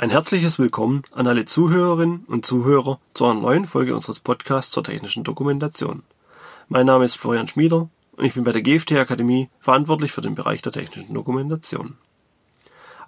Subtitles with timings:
[0.00, 4.82] Ein herzliches Willkommen an alle Zuhörerinnen und Zuhörer zu einer neuen Folge unseres Podcasts zur
[4.82, 6.04] technischen Dokumentation.
[6.70, 10.34] Mein Name ist Florian Schmieder und ich bin bei der GFT Akademie verantwortlich für den
[10.34, 11.98] Bereich der technischen Dokumentation.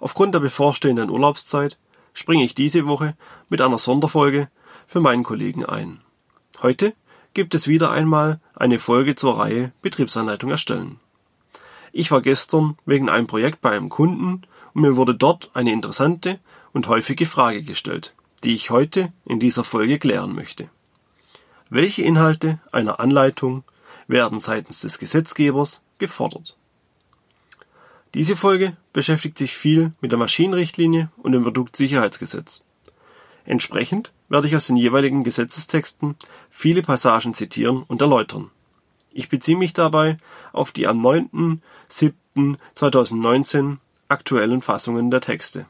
[0.01, 1.79] Aufgrund der bevorstehenden Urlaubszeit
[2.13, 3.15] springe ich diese Woche
[3.49, 4.49] mit einer Sonderfolge
[4.85, 5.99] für meinen Kollegen ein.
[6.61, 6.93] Heute
[7.33, 10.99] gibt es wieder einmal eine Folge zur Reihe Betriebsanleitung erstellen.
[11.91, 14.43] Ich war gestern wegen einem Projekt bei einem Kunden
[14.75, 16.39] und mir wurde dort eine interessante
[16.73, 20.69] und häufige Frage gestellt, die ich heute in dieser Folge klären möchte.
[21.69, 23.63] Welche Inhalte einer Anleitung
[24.07, 26.55] werden seitens des Gesetzgebers gefordert?
[28.13, 32.63] Diese Folge beschäftigt sich viel mit der Maschinenrichtlinie und dem Produktsicherheitsgesetz.
[33.45, 36.15] Entsprechend werde ich aus den jeweiligen Gesetzestexten
[36.49, 38.51] viele Passagen zitieren und erläutern.
[39.11, 40.17] Ich beziehe mich dabei
[40.53, 45.65] auf die am 9.7.2019 aktuellen Fassungen der Texte.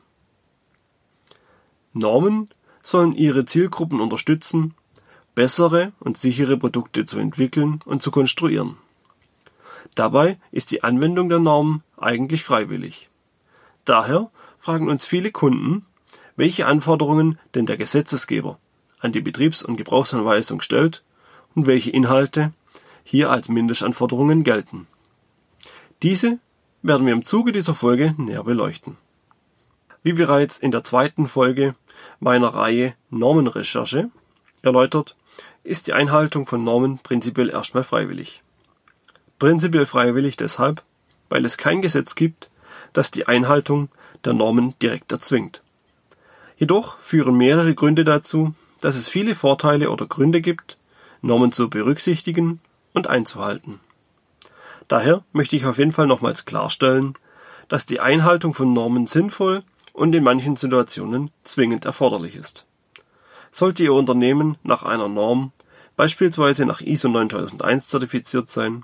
[1.93, 2.49] Normen
[2.81, 4.73] sollen ihre Zielgruppen unterstützen,
[5.35, 8.77] bessere und sichere Produkte zu entwickeln und zu konstruieren.
[9.95, 13.09] Dabei ist die Anwendung der Normen eigentlich freiwillig.
[13.85, 15.85] Daher fragen uns viele Kunden,
[16.35, 18.57] welche Anforderungen denn der Gesetzesgeber
[18.99, 21.03] an die Betriebs- und Gebrauchsanweisung stellt
[21.55, 22.53] und welche Inhalte
[23.03, 24.87] hier als Mindestanforderungen gelten.
[26.01, 26.39] Diese
[26.81, 28.97] werden wir im Zuge dieser Folge näher beleuchten.
[30.01, 31.75] Wie bereits in der zweiten Folge
[32.19, 34.09] meiner Reihe Normenrecherche
[34.61, 35.15] erläutert,
[35.63, 38.41] ist die Einhaltung von Normen prinzipiell erstmal freiwillig.
[39.39, 40.83] Prinzipiell freiwillig deshalb,
[41.29, 42.49] weil es kein Gesetz gibt,
[42.93, 43.89] das die Einhaltung
[44.25, 45.61] der Normen direkt erzwingt.
[46.57, 50.77] Jedoch führen mehrere Gründe dazu, dass es viele Vorteile oder Gründe gibt,
[51.21, 52.59] Normen zu berücksichtigen
[52.93, 53.79] und einzuhalten.
[54.87, 57.15] Daher möchte ich auf jeden Fall nochmals klarstellen,
[57.69, 59.61] dass die Einhaltung von Normen sinnvoll
[59.93, 62.65] und in manchen Situationen zwingend erforderlich ist.
[63.51, 65.51] Sollte Ihr Unternehmen nach einer Norm,
[65.95, 68.83] beispielsweise nach ISO 9001 zertifiziert sein,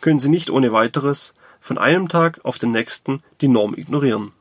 [0.00, 4.32] können Sie nicht ohne weiteres von einem Tag auf den nächsten die Norm ignorieren.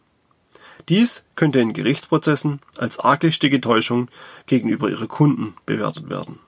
[0.89, 4.09] Dies könnte in Gerichtsprozessen als arglistige Täuschung
[4.45, 6.39] gegenüber Ihrer Kunden bewertet werden.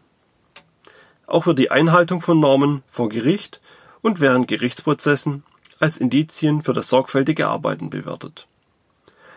[1.26, 3.62] Auch wird die Einhaltung von Normen vor Gericht
[4.02, 5.44] und während Gerichtsprozessen
[5.80, 8.48] als Indizien für das sorgfältige Arbeiten bewertet.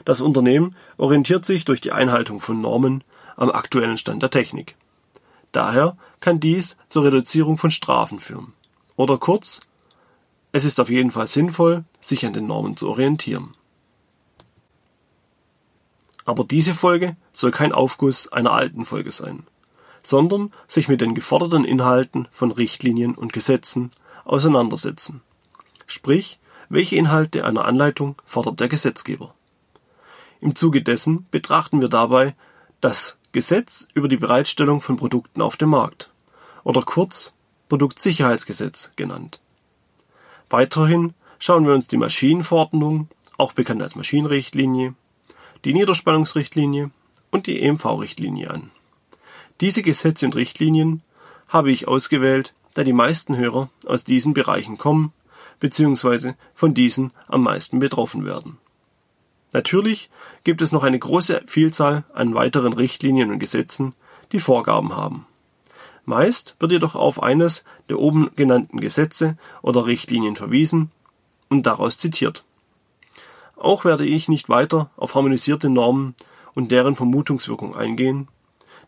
[0.05, 3.05] Das Unternehmen orientiert sich durch die Einhaltung von Normen
[3.37, 4.77] am aktuellen Stand der Technik.
[5.53, 8.53] Daher kann dies zur Reduzierung von Strafen führen.
[8.97, 9.61] Oder kurz,
[10.53, 13.55] es ist auf jeden Fall sinnvoll, sich an den Normen zu orientieren.
[16.25, 19.45] Aber diese Folge soll kein Aufguss einer alten Folge sein,
[20.03, 23.93] sondern sich mit den geforderten Inhalten von Richtlinien und Gesetzen
[24.25, 25.23] auseinandersetzen.
[25.87, 26.39] Sprich,
[26.69, 29.35] welche Inhalte einer Anleitung fordert der Gesetzgeber?
[30.41, 32.34] Im Zuge dessen betrachten wir dabei
[32.81, 36.10] das Gesetz über die Bereitstellung von Produkten auf dem Markt
[36.65, 37.32] oder kurz
[37.69, 39.41] Produktsicherheitsgesetz genannt.
[40.49, 44.94] Weiterhin schauen wir uns die Maschinenverordnung, auch bekannt als Maschinenrichtlinie,
[45.65, 46.91] die Niederspannungsrichtlinie
[47.31, 48.70] und die EMV-Richtlinie an.
[49.60, 51.03] Diese Gesetze und Richtlinien
[51.49, 55.12] habe ich ausgewählt, da die meisten Hörer aus diesen Bereichen kommen
[55.60, 56.34] bzw.
[56.55, 58.59] von diesen am meisten betroffen werden.
[59.53, 60.11] Natürlich
[60.45, 63.95] gibt es noch eine große Vielzahl an weiteren Richtlinien und Gesetzen,
[64.33, 65.27] die Vorgaben haben.
[66.05, 70.91] Meist wird jedoch auf eines der oben genannten Gesetze oder Richtlinien verwiesen
[71.49, 72.45] und daraus zitiert.
[73.57, 76.15] Auch werde ich nicht weiter auf harmonisierte Normen
[76.55, 78.29] und deren Vermutungswirkung eingehen,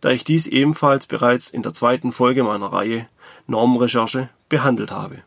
[0.00, 3.06] da ich dies ebenfalls bereits in der zweiten Folge meiner Reihe
[3.46, 5.22] Normenrecherche behandelt habe.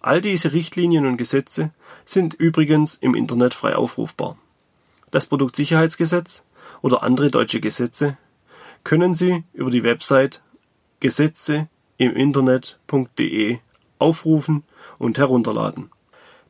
[0.00, 1.70] All diese Richtlinien und Gesetze
[2.04, 4.36] sind übrigens im Internet frei aufrufbar.
[5.10, 6.44] Das Produktsicherheitsgesetz
[6.82, 8.18] oder andere deutsche Gesetze
[8.82, 10.42] können Sie über die Website
[11.00, 13.58] Gesetze im Internet.de
[13.98, 14.64] aufrufen
[14.98, 15.90] und herunterladen.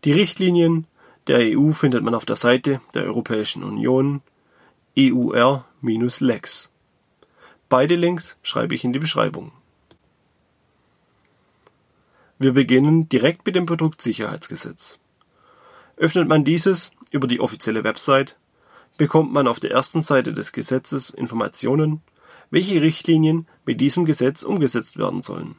[0.05, 0.87] Die Richtlinien
[1.27, 4.23] der EU findet man auf der Seite der Europäischen Union
[4.97, 6.71] EUR-Lex.
[7.69, 9.53] Beide Links schreibe ich in die Beschreibung.
[12.39, 14.99] Wir beginnen direkt mit dem Produktsicherheitsgesetz.
[15.97, 18.37] Öffnet man dieses über die offizielle Website,
[18.97, 22.03] bekommt man auf der ersten Seite des Gesetzes Informationen,
[22.51, 25.57] welche Richtlinien mit diesem Gesetz umgesetzt werden sollen.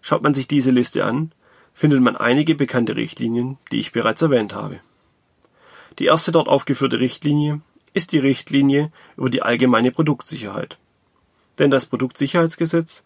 [0.00, 1.32] Schaut man sich diese Liste an,
[1.74, 4.80] findet man einige bekannte Richtlinien, die ich bereits erwähnt habe.
[5.98, 7.60] Die erste dort aufgeführte Richtlinie
[7.94, 10.78] ist die Richtlinie über die allgemeine Produktsicherheit.
[11.58, 13.04] Denn das Produktsicherheitsgesetz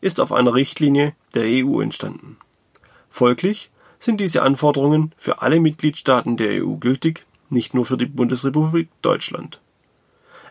[0.00, 2.36] ist auf einer Richtlinie der EU entstanden.
[3.10, 3.70] Folglich
[4.04, 9.60] sind diese Anforderungen für alle Mitgliedstaaten der EU gültig, nicht nur für die Bundesrepublik Deutschland.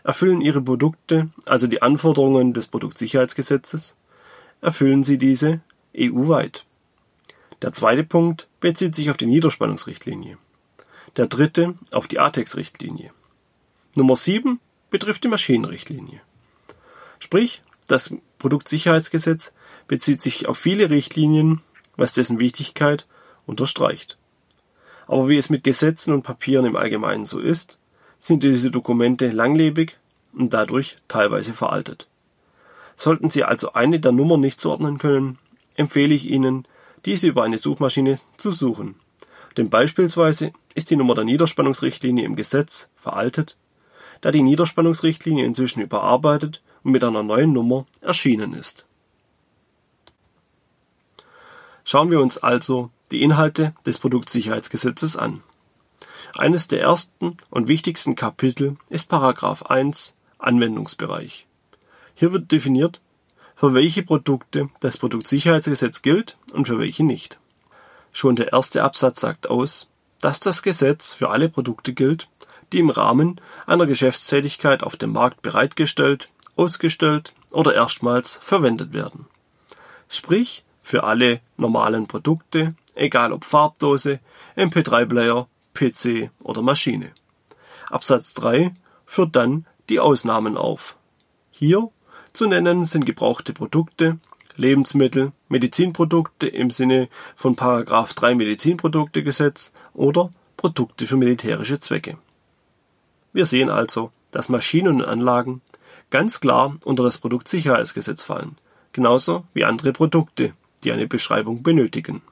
[0.02, 3.94] Erfüllen Ihre Produkte also die Anforderungen des Produktsicherheitsgesetzes?
[4.60, 5.60] Erfüllen sie diese
[5.96, 6.66] EU-weit?
[7.62, 10.36] Der zweite Punkt bezieht sich auf die Niederspannungsrichtlinie.
[11.16, 13.12] Der dritte auf die ATEX-Richtlinie.
[13.94, 14.60] Nummer 7
[14.90, 16.20] betrifft die Maschinenrichtlinie.
[17.20, 19.52] Sprich, das Produktsicherheitsgesetz
[19.86, 21.62] bezieht sich auf viele Richtlinien,
[21.96, 23.06] was dessen Wichtigkeit
[23.46, 24.16] unterstreicht.
[25.06, 27.78] Aber wie es mit Gesetzen und Papieren im Allgemeinen so ist,
[28.18, 29.96] sind diese Dokumente langlebig
[30.32, 32.06] und dadurch teilweise veraltet.
[32.96, 35.38] Sollten Sie also eine der Nummern nicht zuordnen können,
[35.76, 36.66] empfehle ich Ihnen,
[37.04, 38.94] diese über eine Suchmaschine zu suchen.
[39.56, 43.56] Denn beispielsweise ist die Nummer der Niederspannungsrichtlinie im Gesetz veraltet,
[44.20, 48.86] da die Niederspannungsrichtlinie inzwischen überarbeitet und mit einer neuen Nummer erschienen ist.
[51.84, 55.42] Schauen wir uns also die Inhalte des Produktsicherheitsgesetzes an.
[56.34, 61.46] Eines der ersten und wichtigsten Kapitel ist Paragraph 1 Anwendungsbereich.
[62.14, 63.00] Hier wird definiert,
[63.56, 67.38] für welche Produkte das Produktsicherheitsgesetz gilt und für welche nicht.
[68.12, 69.88] Schon der erste Absatz sagt aus,
[70.20, 72.28] dass das Gesetz für alle Produkte gilt,
[72.72, 79.26] die im Rahmen einer Geschäftstätigkeit auf dem Markt bereitgestellt, ausgestellt oder erstmals verwendet werden.
[80.08, 84.20] Sprich, für alle normalen Produkte, egal ob Farbdose,
[84.56, 87.12] MP3-Player, PC oder Maschine.
[87.90, 88.72] Absatz 3
[89.06, 90.96] führt dann die Ausnahmen auf.
[91.50, 91.90] Hier
[92.32, 94.18] zu nennen sind gebrauchte Produkte,
[94.56, 102.18] Lebensmittel, Medizinprodukte im Sinne von Paragraph 3 Medizinproduktegesetz oder Produkte für militärische Zwecke.
[103.32, 105.60] Wir sehen also, dass Maschinen und Anlagen
[106.10, 108.56] ganz klar unter das Produktsicherheitsgesetz fallen,
[108.92, 110.52] genauso wie andere Produkte,
[110.84, 112.22] die eine Beschreibung benötigen.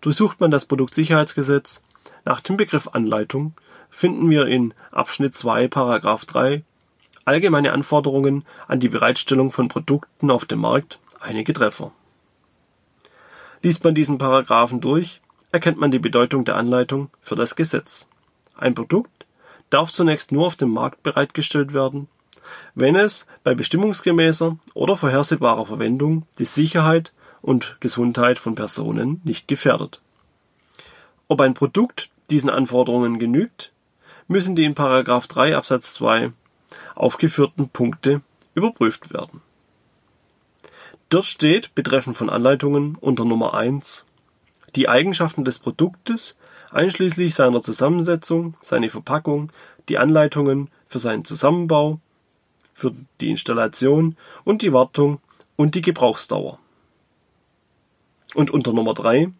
[0.00, 1.80] Durchsucht man das Produktsicherheitsgesetz
[2.24, 3.54] nach dem Begriff Anleitung,
[3.90, 6.62] finden wir in Abschnitt 2 Paragraph 3
[7.28, 11.92] Allgemeine Anforderungen an die Bereitstellung von Produkten auf dem Markt einige Treffer.
[13.60, 15.20] Liest man diesen Paragraphen durch,
[15.52, 18.08] erkennt man die Bedeutung der Anleitung für das Gesetz.
[18.56, 19.26] Ein Produkt
[19.68, 22.08] darf zunächst nur auf dem Markt bereitgestellt werden,
[22.74, 27.12] wenn es bei bestimmungsgemäßer oder vorhersehbarer Verwendung die Sicherheit
[27.42, 30.00] und Gesundheit von Personen nicht gefährdet.
[31.28, 33.72] Ob ein Produkt diesen Anforderungen genügt,
[34.26, 36.32] müssen die in 3 Absatz 2
[36.94, 38.20] aufgeführten Punkte
[38.54, 39.40] überprüft werden.
[41.08, 44.04] Dort steht betreffend von Anleitungen unter Nummer 1
[44.76, 46.36] die Eigenschaften des Produktes
[46.70, 49.50] einschließlich seiner Zusammensetzung, seine Verpackung,
[49.88, 52.00] die Anleitungen für seinen Zusammenbau,
[52.72, 55.20] für die Installation und die Wartung
[55.56, 56.58] und die Gebrauchsdauer.
[58.34, 59.32] Und unter Nummer 3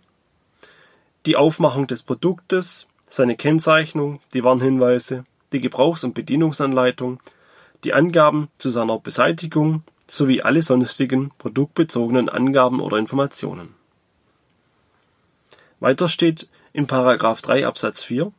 [1.27, 7.21] die Aufmachung des Produktes, seine Kennzeichnung, die Warnhinweise, die Gebrauchs- und Bedienungsanleitung,
[7.85, 13.75] die Angaben zu seiner Beseitigung sowie alle sonstigen produktbezogenen Angaben oder Informationen.
[15.81, 16.87] Weiter steht in§
[17.43, 18.33] 3 Absatz 4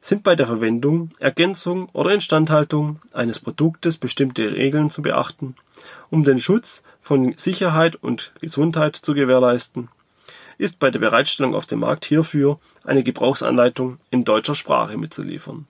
[0.00, 5.56] sind bei der Verwendung, Ergänzung oder Instandhaltung eines Produktes bestimmte Regeln zu beachten,
[6.10, 9.88] um den Schutz von Sicherheit und Gesundheit zu gewährleisten,
[10.58, 15.66] ist bei der Bereitstellung auf dem Markt hierfür eine Gebrauchsanleitung in deutscher Sprache mitzuliefern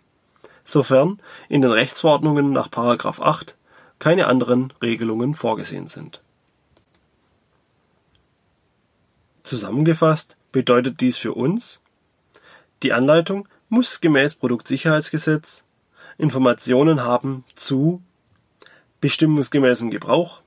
[0.67, 2.69] sofern in den Rechtsverordnungen nach§
[3.23, 3.57] 8
[3.99, 6.21] keine anderen Regelungen vorgesehen sind.
[9.45, 11.81] Zusammengefasst bedeutet dies für uns:
[12.83, 15.65] Die Anleitung muss gemäß Produktsicherheitsgesetz
[16.19, 18.03] Informationen haben zu
[19.01, 20.43] bestimmungsgemäßem Gebrauch,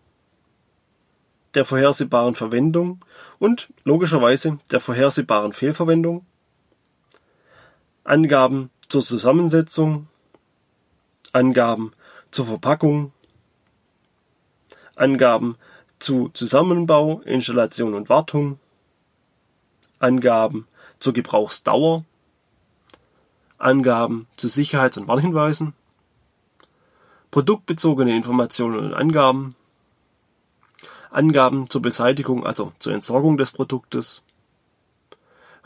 [1.53, 3.03] der vorhersehbaren Verwendung
[3.37, 6.25] und logischerweise der vorhersehbaren Fehlverwendung,
[8.03, 10.07] Angaben zur Zusammensetzung,
[11.31, 11.93] Angaben
[12.31, 13.13] zur Verpackung,
[14.95, 15.57] Angaben
[15.99, 18.59] zu Zusammenbau, Installation und Wartung,
[19.99, 22.05] Angaben zur Gebrauchsdauer,
[23.59, 25.73] Angaben zu Sicherheits- und Warnhinweisen,
[27.29, 29.55] produktbezogene Informationen und Angaben,
[31.11, 34.23] Angaben zur Beseitigung, also zur Entsorgung des Produktes,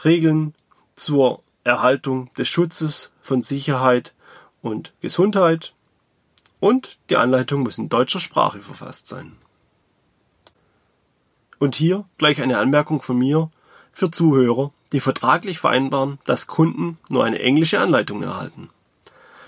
[0.04, 0.54] Regeln
[0.96, 4.14] zur Erhaltung des Schutzes von Sicherheit
[4.62, 5.74] und Gesundheit
[6.60, 9.36] und die Anleitung muss in deutscher Sprache verfasst sein.
[11.60, 13.50] Und hier gleich eine Anmerkung von mir
[13.92, 18.70] für Zuhörer, die vertraglich vereinbaren, dass Kunden nur eine englische Anleitung erhalten.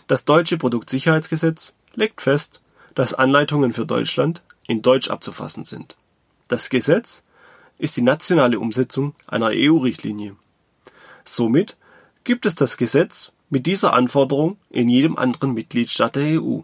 [0.07, 2.61] Das deutsche Produktsicherheitsgesetz legt fest,
[2.95, 5.95] dass Anleitungen für Deutschland in Deutsch abzufassen sind.
[6.47, 7.21] Das Gesetz
[7.77, 10.35] ist die nationale Umsetzung einer EU-Richtlinie.
[11.23, 11.77] Somit
[12.23, 16.61] gibt es das Gesetz mit dieser Anforderung in jedem anderen Mitgliedstaat der EU.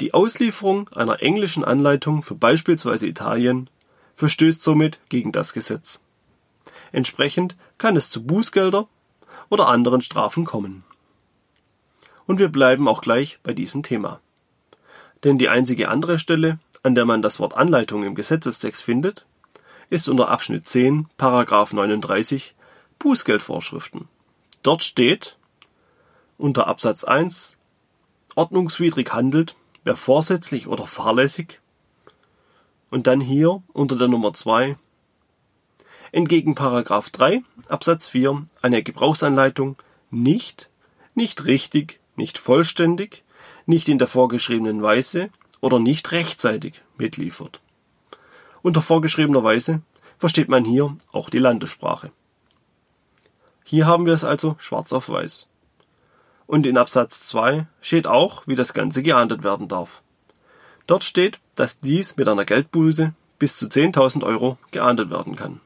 [0.00, 3.68] Die Auslieferung einer englischen Anleitung für beispielsweise Italien
[4.16, 6.00] verstößt somit gegen das Gesetz.
[6.92, 8.88] Entsprechend kann es zu Bußgelder
[9.48, 10.84] oder anderen Strafen kommen.
[12.26, 14.20] Und wir bleiben auch gleich bei diesem Thema.
[15.24, 19.26] Denn die einzige andere Stelle, an der man das Wort Anleitung im Gesetzestext findet,
[19.90, 22.54] ist unter Abschnitt 10, Paragraph 39
[22.98, 24.08] Bußgeldvorschriften.
[24.62, 25.36] Dort steht
[26.38, 27.58] unter Absatz 1
[28.34, 31.60] ordnungswidrig handelt, wer vorsätzlich oder fahrlässig
[32.90, 34.76] und dann hier unter der Nummer 2
[36.12, 39.76] entgegen Paragraph 3 Absatz 4 eine Gebrauchsanleitung
[40.10, 40.68] nicht,
[41.14, 43.22] nicht richtig, nicht vollständig,
[43.66, 47.60] nicht in der vorgeschriebenen Weise oder nicht rechtzeitig mitliefert.
[48.62, 49.82] Unter vorgeschriebener Weise
[50.18, 52.10] versteht man hier auch die Landessprache.
[53.64, 55.46] Hier haben wir es also schwarz auf weiß.
[56.46, 60.02] Und in Absatz 2 steht auch, wie das Ganze geahndet werden darf.
[60.88, 65.60] Dort steht, dass dies mit einer Geldbuße bis zu 10.000 Euro geahndet werden kann.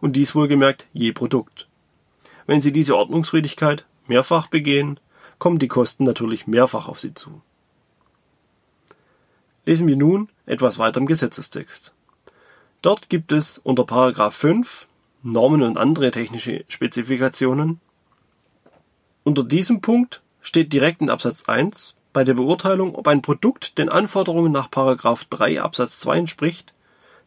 [0.00, 1.66] Und dies wohlgemerkt je Produkt.
[2.46, 4.98] Wenn Sie diese Ordnungswidrigkeit mehrfach begehen,
[5.38, 7.40] kommen die Kosten natürlich mehrfach auf Sie zu.
[9.66, 11.94] Lesen wir nun etwas weiter im Gesetzestext.
[12.80, 14.88] Dort gibt es unter Paragraph 5
[15.22, 17.80] Normen und andere technische Spezifikationen.
[19.24, 23.88] Unter diesem Punkt steht direkt in Absatz 1 bei der Beurteilung, ob ein Produkt den
[23.88, 26.72] Anforderungen nach Paragraph 3 Absatz 2 entspricht,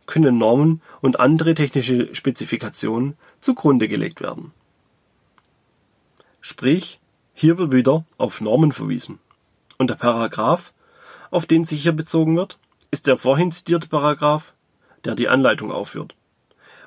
[0.06, 4.52] können Normen und andere technische Spezifikationen zugrunde gelegt werden.
[6.42, 7.00] Sprich,
[7.34, 9.20] hier wird wieder auf Normen verwiesen.
[9.78, 10.74] Und der Paragraph,
[11.30, 12.58] auf den sich hier bezogen wird,
[12.92, 14.54] ist der vorhin zitierte Paragraph,
[15.06, 16.16] der die Anleitung aufführt,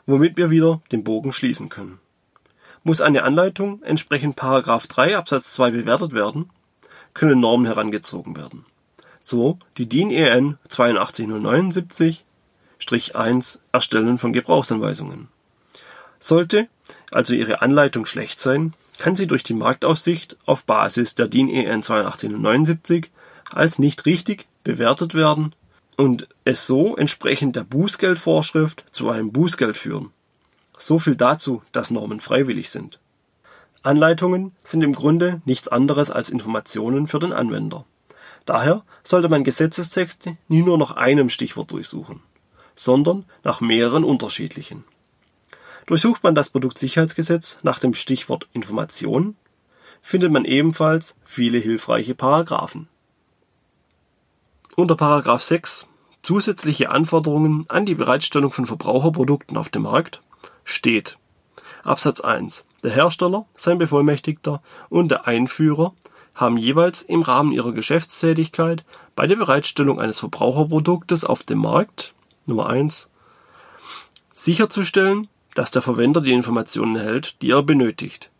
[0.06, 1.98] womit wir wieder den Bogen schließen können.
[2.82, 6.50] Muss eine Anleitung entsprechend Paragraph 3 Absatz 2 bewertet werden,
[7.14, 8.66] können Normen herangezogen werden.
[9.22, 10.58] So die DIN EN
[12.80, 15.28] 82079-1 Erstellen von Gebrauchsanweisungen.
[16.20, 16.68] Sollte
[17.10, 21.82] also Ihre Anleitung schlecht sein, kann sie durch die Marktaussicht auf Basis der DIN EN
[21.82, 23.10] 8279
[23.50, 25.54] als nicht richtig bewertet werden
[25.96, 30.10] und es so entsprechend der Bußgeldvorschrift zu einem Bußgeld führen.
[30.78, 32.98] So viel dazu, dass Normen freiwillig sind.
[33.82, 37.84] Anleitungen sind im Grunde nichts anderes als Informationen für den Anwender.
[38.46, 42.20] Daher sollte man Gesetzestexte nie nur nach einem Stichwort durchsuchen,
[42.76, 44.84] sondern nach mehreren unterschiedlichen.
[45.86, 49.36] Durchsucht man das Produktsicherheitsgesetz nach dem Stichwort Information,
[50.00, 52.88] findet man ebenfalls viele hilfreiche Paragraphen.
[54.76, 55.86] Unter Paragraph 6
[56.22, 60.22] Zusätzliche Anforderungen an die Bereitstellung von Verbraucherprodukten auf dem Markt
[60.64, 61.18] steht
[61.82, 65.92] Absatz 1 Der Hersteller, sein Bevollmächtigter und der Einführer
[66.34, 72.13] haben jeweils im Rahmen ihrer Geschäftstätigkeit bei der Bereitstellung eines Verbraucherproduktes auf dem Markt
[72.46, 73.08] Nummer 1
[74.32, 78.30] sicherzustellen, dass der Verwender die Informationen erhält, die er benötigt,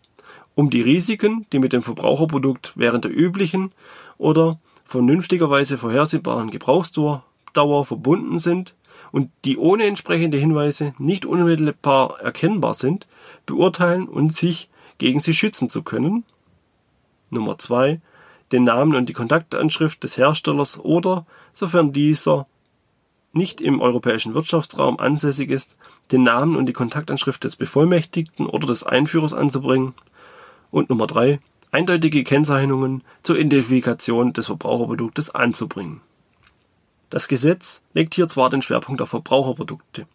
[0.55, 3.73] um die Risiken, die mit dem Verbraucherprodukt während der üblichen
[4.19, 8.75] oder vernünftigerweise vorhersehbaren Gebrauchsdauer verbunden sind
[9.13, 13.07] und die ohne entsprechende Hinweise nicht unmittelbar erkennbar sind,
[13.47, 14.69] beurteilen und sich
[14.99, 16.25] gegen sie schützen zu können.
[17.31, 18.01] Nummer zwei
[18.53, 22.47] Den Namen und die Kontaktanschrift des Herstellers oder, sofern dieser
[23.35, 25.77] nicht im europäischen Wirtschaftsraum ansässig ist,
[26.13, 29.95] den Namen und die Kontaktanschrift des Bevollmächtigten oder des Einführers anzubringen.
[30.71, 36.01] Und Nummer drei, eindeutige Kennzeichnungen zur Identifikation des Verbraucherproduktes anzubringen.
[37.11, 40.09] Das Gesetz legt hier zwar den Schwerpunkt auf Verbraucherprodukte,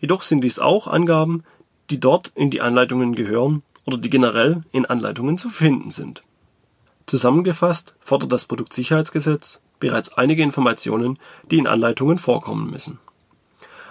[0.00, 1.44] jedoch sind dies auch Angaben,
[1.88, 6.22] die dort in die Anleitungen gehören oder die generell in Anleitungen zu finden sind.
[7.06, 11.18] Zusammengefasst fordert das Produktsicherheitsgesetz bereits einige Informationen,
[11.50, 13.00] die in Anleitungen vorkommen müssen.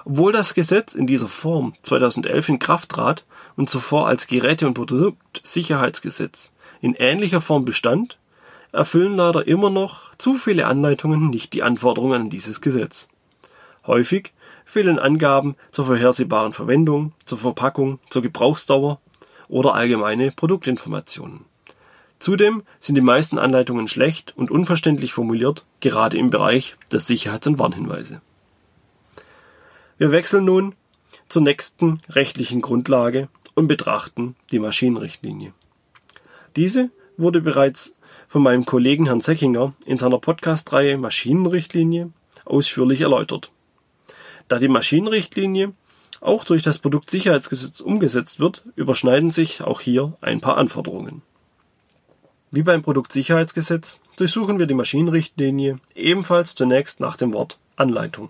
[0.06, 3.26] Obwohl das Gesetz in dieser Form 2011 in Kraft trat
[3.58, 8.18] und zuvor als Geräte- und Produktsicherheitsgesetz in ähnlicher Form bestand,
[8.72, 13.10] erfüllen leider immer noch zu viele Anleitungen nicht die Anforderungen an dieses Gesetz.
[13.86, 14.32] Häufig
[14.64, 19.02] fehlen Angaben zur vorhersehbaren Verwendung, zur Verpackung, zur Gebrauchsdauer
[19.50, 21.51] oder allgemeine Produktinformationen.
[22.22, 27.58] Zudem sind die meisten Anleitungen schlecht und unverständlich formuliert, gerade im Bereich der Sicherheits- und
[27.58, 28.22] Warnhinweise.
[29.98, 30.76] Wir wechseln nun
[31.30, 35.52] zur nächsten rechtlichen Grundlage und betrachten die Maschinenrichtlinie.
[36.56, 37.96] Diese wurde bereits
[38.28, 42.12] von meinem Kollegen Herrn Zeckinger in seiner Podcast-Reihe Maschinenrichtlinie
[42.46, 43.52] ausführlich erläutert.
[44.48, 45.74] Da die Maschinenrichtlinie
[46.20, 51.24] auch durch das Produktsicherheitsgesetz umgesetzt wird, überschneiden sich auch hier ein paar Anforderungen.
[52.52, 58.30] Wie beim Produktsicherheitsgesetz durchsuchen wir die Maschinenrichtlinie ebenfalls zunächst nach dem Wort Anleitung.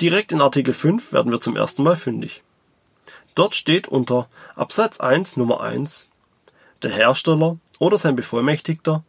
[0.00, 2.44] Direkt in Artikel 5 werden wir zum ersten Mal fündig.
[3.34, 6.06] Dort steht unter Absatz 1 Nummer 1
[6.82, 9.02] der Hersteller oder sein Bevollmächtigter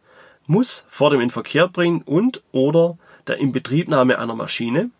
[0.46, 4.90] muss vor dem Inverkehrbringen und oder der Inbetriebnahme einer Maschine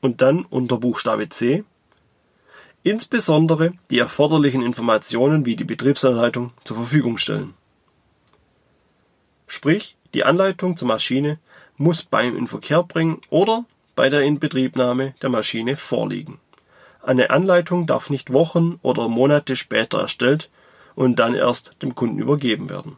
[0.00, 1.64] und dann unter Buchstabe C
[2.82, 7.54] insbesondere die erforderlichen Informationen wie die Betriebsanleitung zur Verfügung stellen.
[9.46, 11.38] Sprich, die Anleitung zur Maschine
[11.76, 16.38] muss beim Inverkehrbringen oder bei der Inbetriebnahme der Maschine vorliegen.
[17.02, 20.48] Eine Anleitung darf nicht Wochen oder Monate später erstellt
[20.94, 22.96] und dann erst dem Kunden übergeben werden.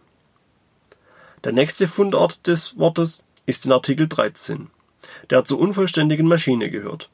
[1.43, 4.69] Der nächste Fundort des Wortes ist in Artikel 13,
[5.31, 7.11] der zur unvollständigen Maschine gehört.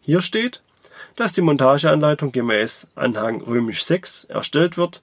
[0.00, 0.62] Hier steht,
[1.16, 5.02] dass die Montageanleitung gemäß Anhang römisch 6 erstellt wird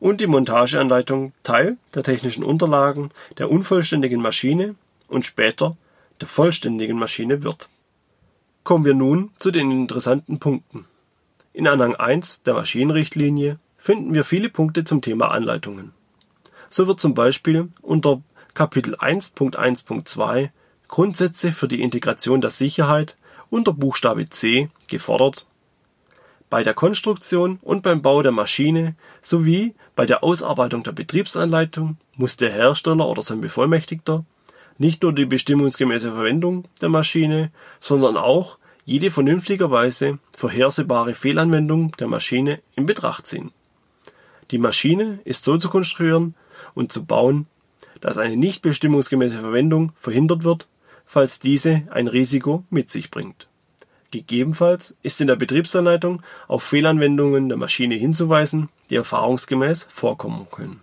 [0.00, 4.74] und die Montageanleitung Teil der technischen Unterlagen der unvollständigen Maschine
[5.08, 5.76] und später
[6.20, 7.68] der vollständigen Maschine wird.
[8.64, 10.86] Kommen wir nun zu den interessanten Punkten.
[11.52, 15.92] In Anhang 1 der Maschinenrichtlinie finden wir viele Punkte zum Thema Anleitungen.
[16.70, 18.22] So wird zum Beispiel unter
[18.54, 20.50] Kapitel 1.1.2
[20.88, 23.16] Grundsätze für die Integration der Sicherheit
[23.50, 25.46] unter Buchstabe C gefordert,
[26.48, 32.36] bei der Konstruktion und beim Bau der Maschine sowie bei der Ausarbeitung der Betriebsanleitung muss
[32.36, 34.24] der Hersteller oder sein Bevollmächtigter
[34.78, 42.60] nicht nur die bestimmungsgemäße Verwendung der Maschine, sondern auch jede vernünftigerweise vorhersehbare Fehlanwendung der Maschine
[42.74, 43.52] in Betracht ziehen.
[44.50, 46.34] Die Maschine ist so zu konstruieren,
[46.74, 47.46] und zu bauen,
[48.00, 50.68] dass eine nicht bestimmungsgemäße Verwendung verhindert wird,
[51.04, 53.48] falls diese ein Risiko mit sich bringt.
[54.12, 60.82] Gegebenenfalls ist in der Betriebsanleitung auf Fehlanwendungen der Maschine hinzuweisen, die erfahrungsgemäß vorkommen können.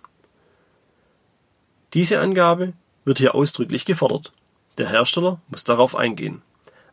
[1.94, 2.74] Diese Angabe
[3.06, 4.34] wird hier ausdrücklich gefordert.
[4.80, 6.42] Der Hersteller muss darauf eingehen.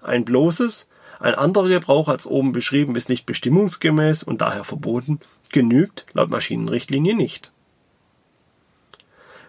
[0.03, 0.87] Ein bloßes,
[1.20, 5.20] ein anderer Gebrauch als oben beschrieben ist nicht bestimmungsgemäß und daher verboten,
[5.53, 7.51] genügt laut Maschinenrichtlinie nicht.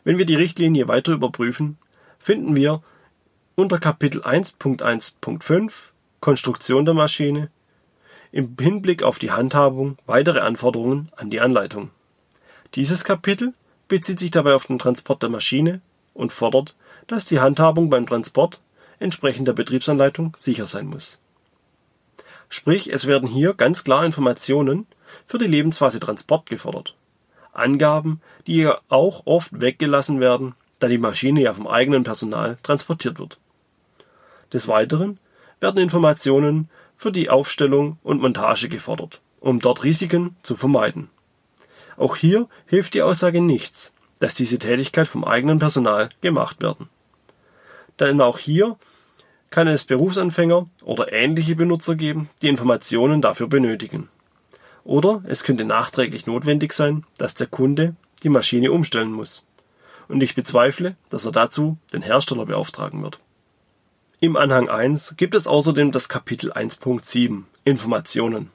[0.06, 1.78] Wenn wir die Richtlinie weiter überprüfen,
[2.17, 2.82] finden wir
[3.56, 7.49] unter Kapitel 1.1.5 Konstruktion der Maschine
[8.32, 11.91] im Hinblick auf die Handhabung weitere Anforderungen an die Anleitung.
[12.75, 13.53] Dieses Kapitel
[13.88, 15.82] bezieht sich dabei auf den Transport der Maschine
[16.13, 16.75] und fordert,
[17.08, 18.60] dass die Handhabung beim Transport
[18.99, 21.19] entsprechend der Betriebsanleitung sicher sein muss.
[22.49, 24.88] Sprich, es werden hier ganz klar Informationen
[25.25, 26.95] für die Lebensphase Transport gefordert.
[27.53, 33.39] Angaben, die auch oft weggelassen werden, da die Maschine ja vom eigenen Personal transportiert wird.
[34.53, 35.19] Des Weiteren
[35.60, 41.10] werden Informationen für die Aufstellung und Montage gefordert, um dort Risiken zu vermeiden.
[41.96, 46.89] Auch hier hilft die Aussage nichts, dass diese Tätigkeit vom eigenen Personal gemacht werden.
[48.00, 48.78] Denn auch hier
[49.50, 54.10] kann es Berufsanfänger oder ähnliche Benutzer geben, die Informationen dafür benötigen.
[54.84, 59.43] Oder es könnte nachträglich notwendig sein, dass der Kunde die Maschine umstellen muss.
[60.08, 63.20] Und ich bezweifle, dass er dazu den Hersteller beauftragen wird.
[64.19, 68.51] Im Anhang 1 gibt es außerdem das Kapitel 1.7 Informationen.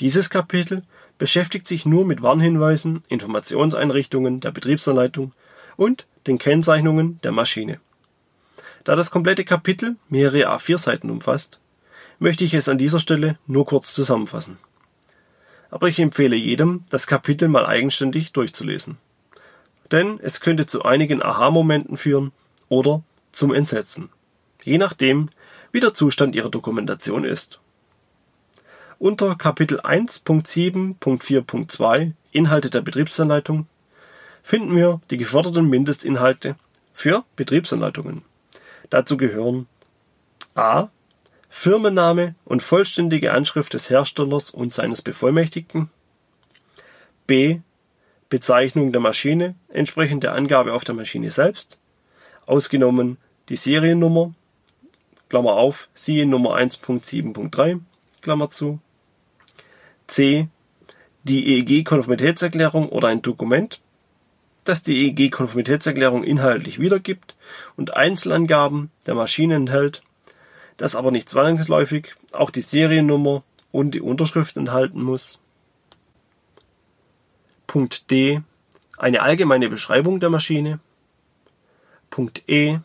[0.00, 0.82] Dieses Kapitel
[1.18, 5.32] beschäftigt sich nur mit Warnhinweisen, Informationseinrichtungen der Betriebsanleitung
[5.76, 7.80] und den Kennzeichnungen der Maschine.
[8.84, 11.58] Da das komplette Kapitel mehrere A4-Seiten umfasst,
[12.18, 14.58] möchte ich es an dieser Stelle nur kurz zusammenfassen
[15.70, 18.98] aber ich empfehle jedem, das Kapitel mal eigenständig durchzulesen.
[19.92, 22.32] Denn es könnte zu einigen Aha-Momenten führen
[22.68, 24.08] oder zum Entsetzen,
[24.66, 25.28] je nachdem,
[25.72, 27.58] wie der Zustand Ihrer Dokumentation ist.
[28.98, 33.66] Unter Kapitel 1.7.4.2 Inhalte der Betriebsanleitung
[34.42, 36.56] finden wir die geforderten Mindestinhalte
[36.92, 38.22] für Betriebsanleitungen.
[38.90, 39.68] Dazu gehören
[40.54, 40.88] a.
[41.48, 45.88] Firmenname und vollständige Anschrift des Herstellers und seines Bevollmächtigten.
[47.26, 47.60] B.
[48.28, 51.78] Bezeichnung der Maschine entsprechend der Angabe auf der Maschine selbst,
[52.46, 54.34] ausgenommen die Seriennummer
[55.28, 57.80] Klammer auf, siehe Nummer 1.7.3,
[58.22, 58.80] Klammer zu.
[60.06, 60.48] C.
[61.24, 63.80] Die EEG-Konformitätserklärung oder ein Dokument,
[64.62, 67.34] das die EEG-Konformitätserklärung inhaltlich wiedergibt
[67.76, 70.02] und Einzelangaben der Maschine enthält,
[70.76, 75.40] das aber nicht zwangsläufig auch die Seriennummer und die Unterschrift enthalten muss.
[77.66, 78.42] Punkt D.
[78.96, 80.78] Eine allgemeine Beschreibung der Maschine.
[82.10, 82.78] Punkt E.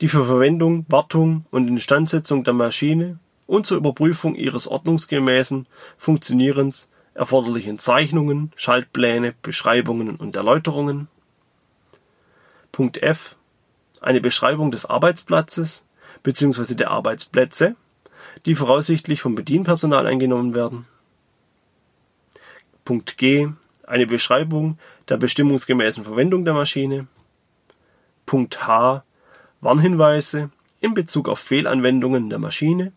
[0.00, 7.78] Die für Verwendung, Wartung und Instandsetzung der Maschine und zur Überprüfung ihres ordnungsgemäßen Funktionierens erforderlichen
[7.78, 11.08] Zeichnungen, Schaltpläne, Beschreibungen und Erläuterungen.
[12.72, 13.36] Punkt F.
[14.02, 15.82] Eine Beschreibung des Arbeitsplatzes
[16.22, 16.74] bzw.
[16.74, 17.74] der Arbeitsplätze,
[18.44, 20.86] die voraussichtlich vom Bedienpersonal eingenommen werden.
[22.84, 23.48] Punkt G.
[23.86, 24.78] Eine Beschreibung
[25.08, 27.06] der bestimmungsgemäßen Verwendung der Maschine.
[28.26, 29.04] Punkt H.
[29.60, 32.92] Warnhinweise in Bezug auf Fehlanwendungen der Maschine,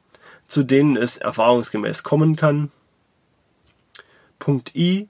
[0.47, 2.71] zu denen es erfahrungsgemäß kommen kann.
[4.39, 5.07] Punkt I.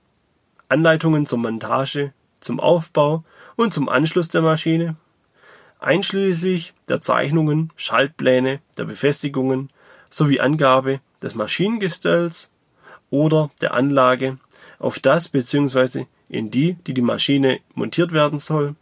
[0.67, 3.23] Anleitungen zur Montage, zum Aufbau
[3.55, 4.95] und zum Anschluss der Maschine,
[5.79, 9.69] einschließlich der Zeichnungen, Schaltpläne, der Befestigungen
[10.09, 12.51] sowie Angabe des Maschinengestells
[13.09, 14.37] oder der Anlage,
[14.77, 16.05] auf das bzw.
[16.29, 18.75] in die, die die Maschine montiert werden soll.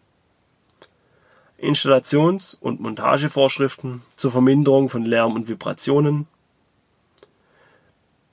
[1.60, 6.28] Installations- und Montagevorschriften zur Verminderung von Lärm und Vibrationen.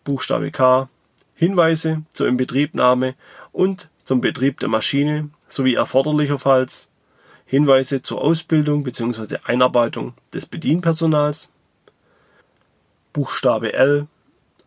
[0.04, 0.88] Buchstabe K.
[1.34, 3.14] Hinweise zur Inbetriebnahme
[3.52, 6.88] und zum Betrieb der Maschine sowie erforderlicherfalls
[7.46, 9.38] Hinweise zur Ausbildung bzw.
[9.44, 11.50] Einarbeitung des Bedienpersonals.
[13.12, 14.06] Buchstabe L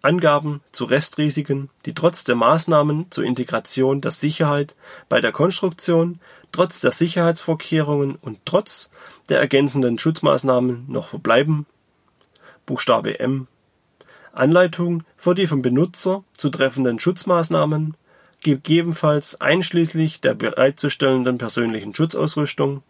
[0.02, 4.76] Angaben zu Restrisiken, die trotz der Maßnahmen zur Integration der Sicherheit
[5.10, 6.20] bei der Konstruktion,
[6.52, 8.90] trotz der Sicherheitsvorkehrungen und trotz
[9.30, 11.66] der ergänzenden Schutzmaßnahmen noch verbleiben.
[12.66, 13.48] Buchstabe M
[14.38, 17.98] Anleitung für die vom Benutzer zu treffenden Schutzmaßnahmen,
[18.42, 22.84] gegebenenfalls einschließlich der bereitzustellenden persönlichen Schutzausrüstung.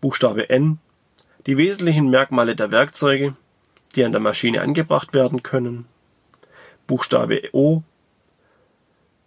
[0.00, 0.78] Buchstabe N
[1.46, 3.34] Die wesentlichen Merkmale der Werkzeuge,
[3.96, 5.86] die an der Maschine angebracht werden können.
[6.86, 7.82] Buchstabe O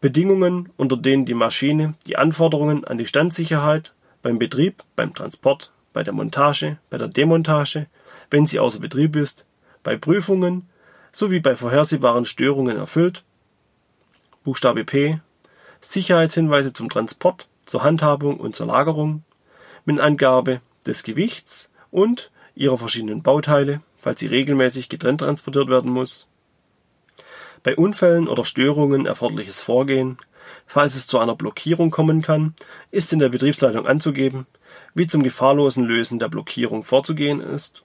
[0.01, 6.03] Bedingungen, unter denen die Maschine die Anforderungen an die Standsicherheit beim Betrieb, beim Transport, bei
[6.03, 7.85] der Montage, bei der Demontage,
[8.31, 9.45] wenn sie außer Betrieb ist,
[9.83, 10.67] bei Prüfungen
[11.11, 13.23] sowie bei vorhersehbaren Störungen erfüllt.
[14.43, 15.19] Buchstabe P
[15.81, 19.23] Sicherheitshinweise zum Transport, zur Handhabung und zur Lagerung
[19.85, 26.27] mit Angabe des Gewichts und ihrer verschiedenen Bauteile, falls sie regelmäßig getrennt transportiert werden muss.
[27.63, 30.17] Bei Unfällen oder Störungen erforderliches Vorgehen,
[30.65, 32.56] falls es zu einer Blockierung kommen kann,
[32.89, 34.47] ist in der Betriebsleitung anzugeben,
[34.93, 37.84] wie zum gefahrlosen Lösen der Blockierung vorzugehen ist.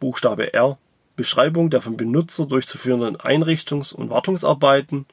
[0.00, 0.78] Buchstabe R
[1.18, 5.04] Beschreibung der vom Benutzer durchzuführenden Einrichtungs- und Wartungsarbeiten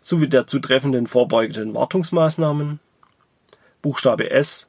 [0.00, 2.80] sowie der zutreffenden vorbeugenden Wartungsmaßnahmen.
[3.82, 4.66] Buchstabe S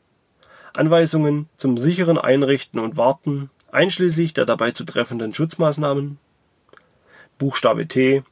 [0.75, 6.19] Anweisungen zum sicheren Einrichten und Warten einschließlich der dabei zu treffenden Schutzmaßnahmen.
[7.37, 8.23] Buchstabe T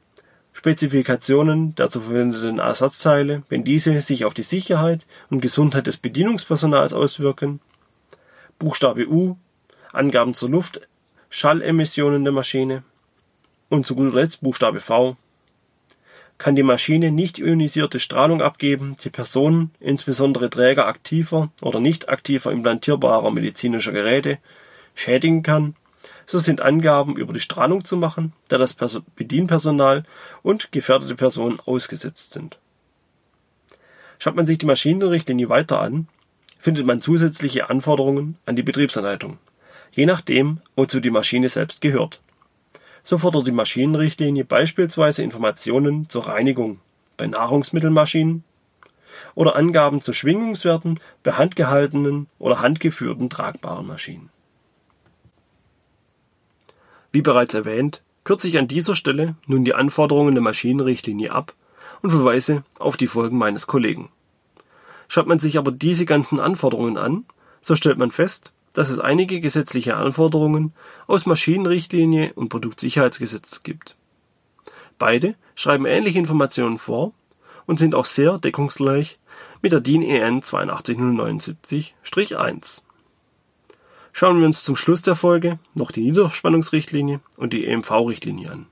[0.52, 6.94] Spezifikationen der zu verwendenden Ersatzteile, wenn diese sich auf die Sicherheit und Gesundheit des Bedienungspersonals
[6.94, 7.60] auswirken.
[8.58, 9.36] Buchstabe U
[9.92, 10.80] Angaben zur Luft
[11.28, 12.82] Schallemissionen der Maschine.
[13.68, 15.16] Und zu guter Letzt Buchstabe V
[16.38, 22.52] kann die Maschine nicht ionisierte Strahlung abgeben, die Personen, insbesondere Träger aktiver oder nicht aktiver
[22.52, 24.38] implantierbarer medizinischer Geräte,
[24.94, 25.76] schädigen kann,
[26.26, 28.74] so sind Angaben über die Strahlung zu machen, da das
[29.14, 30.04] Bedienpersonal
[30.42, 32.58] und gefährdete Personen ausgesetzt sind.
[34.18, 36.08] Schaut man sich die Maschinenrichtlinie weiter an,
[36.58, 39.38] findet man zusätzliche Anforderungen an die Betriebsanleitung,
[39.92, 42.20] je nachdem, wozu die Maschine selbst gehört.
[43.04, 46.80] So fordert die Maschinenrichtlinie beispielsweise Informationen zur Reinigung
[47.16, 48.42] bei Nahrungsmittelmaschinen
[49.36, 54.30] oder Angaben zu Schwingungswerten bei handgehaltenen oder handgeführten tragbaren Maschinen.
[57.16, 61.54] Wie bereits erwähnt, kürze ich an dieser Stelle nun die Anforderungen der Maschinenrichtlinie ab
[62.02, 64.10] und verweise auf die Folgen meines Kollegen.
[65.08, 67.24] Schaut man sich aber diese ganzen Anforderungen an,
[67.62, 70.74] so stellt man fest, dass es einige gesetzliche Anforderungen
[71.06, 73.96] aus Maschinenrichtlinie und Produktsicherheitsgesetz gibt.
[74.98, 77.14] Beide schreiben ähnliche Informationen vor
[77.64, 79.18] und sind auch sehr deckungsgleich
[79.62, 82.82] mit der DIN EN 82079-1.
[84.18, 88.66] Schauen wir uns zum Schluss der Folge noch die Niederspannungsrichtlinie und die EMV-Richtlinie an.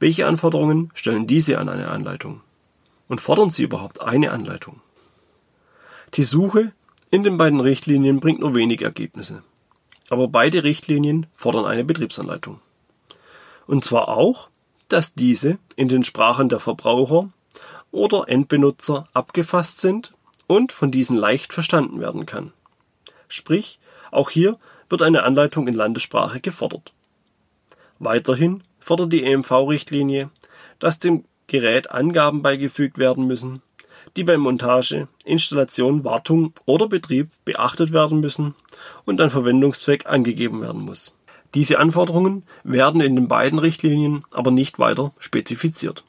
[0.00, 2.40] Welche Anforderungen stellen diese an eine Anleitung?
[3.06, 4.80] Und fordern sie überhaupt eine Anleitung?
[6.14, 6.72] Die Suche
[7.12, 9.44] in den beiden Richtlinien bringt nur wenig Ergebnisse.
[10.10, 12.58] Aber beide Richtlinien fordern eine Betriebsanleitung.
[13.68, 14.48] Und zwar auch,
[14.88, 17.28] dass diese in den Sprachen der Verbraucher
[17.92, 20.12] oder Endbenutzer abgefasst sind
[20.48, 22.52] und von diesen leicht verstanden werden kann.
[23.28, 23.78] Sprich,
[24.10, 24.58] auch hier
[24.92, 26.92] wird eine Anleitung in Landessprache gefordert.
[27.98, 30.30] Weiterhin fordert die EMV-Richtlinie,
[30.78, 33.62] dass dem Gerät Angaben beigefügt werden müssen,
[34.16, 38.54] die bei Montage, Installation, Wartung oder Betrieb beachtet werden müssen
[39.04, 41.16] und ein Verwendungszweck angegeben werden muss.
[41.54, 46.04] Diese Anforderungen werden in den beiden Richtlinien aber nicht weiter spezifiziert.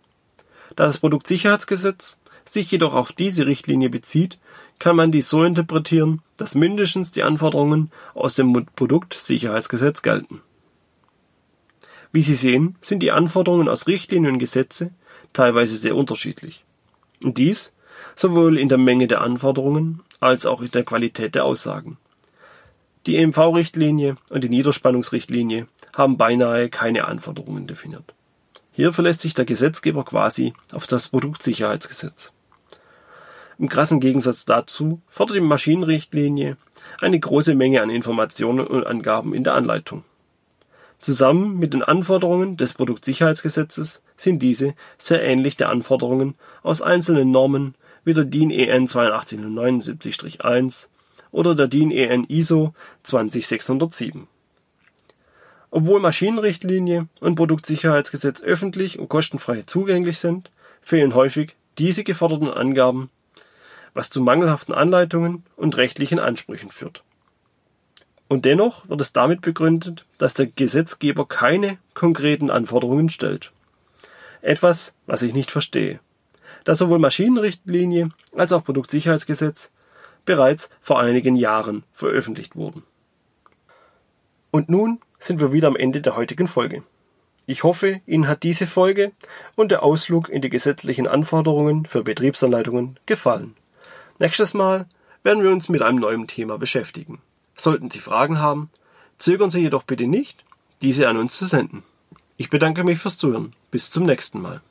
[0.76, 4.40] Da das Produktsicherheitsgesetz sich jedoch auf diese Richtlinie bezieht,
[4.80, 10.42] kann man dies so interpretieren, dass mindestens die Anforderungen aus dem Produktsicherheitsgesetz gelten.
[12.12, 14.92] Wie Sie sehen, sind die Anforderungen aus Richtlinien und Gesetze
[15.34, 16.64] teilweise sehr unterschiedlich.
[17.24, 17.74] Und dies
[18.16, 21.98] sowohl in der Menge der Anforderungen als auch in der Qualität der Aussagen.
[23.06, 28.14] Die EMV-Richtlinie und die Niederspannungsrichtlinie haben beinahe keine Anforderungen definiert.
[28.72, 32.32] Hier verlässt sich der Gesetzgeber quasi auf das Produktsicherheitsgesetz.
[33.60, 36.58] Im krassen Gegensatz dazu fordert die Maschinenrichtlinie
[37.00, 40.04] eine große Menge an Informationen und Angaben in der Anleitung.
[41.00, 47.76] Zusammen mit den Anforderungen des Produktsicherheitsgesetzes sind diese sehr ähnlich der Anforderungen aus einzelnen Normen
[48.06, 50.88] wie der DIN EN 82079-1
[51.32, 54.28] oder der DIN EN ISO 20607.
[55.72, 63.10] Obwohl Maschinenrichtlinie und Produktsicherheitsgesetz öffentlich und kostenfrei zugänglich sind, fehlen häufig diese geforderten Angaben,
[63.94, 67.04] was zu mangelhaften Anleitungen und rechtlichen Ansprüchen führt.
[68.28, 73.52] Und dennoch wird es damit begründet, dass der Gesetzgeber keine konkreten Anforderungen stellt.
[74.42, 76.00] Etwas, was ich nicht verstehe
[76.64, 79.70] da sowohl Maschinenrichtlinie als auch Produktsicherheitsgesetz
[80.26, 82.84] bereits vor einigen Jahren veröffentlicht wurden.
[84.52, 86.84] Und nun sind wir wieder am Ende der heutigen Folge.
[87.46, 89.12] Ich hoffe, Ihnen hat diese Folge
[89.56, 93.56] und der Ausflug in die gesetzlichen Anforderungen für Betriebsanleitungen gefallen.
[94.24, 94.86] Nächstes Mal
[95.24, 97.20] werden wir uns mit einem neuen Thema beschäftigen.
[97.58, 98.70] Sollten Sie Fragen haben,
[99.18, 100.46] zögern Sie jedoch bitte nicht,
[100.82, 101.84] diese an uns zu senden.
[102.38, 103.52] Ich bedanke mich fürs Zuhören.
[103.70, 104.62] Bis zum nächsten Mal.